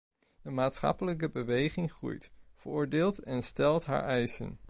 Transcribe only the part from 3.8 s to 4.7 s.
haar eisen.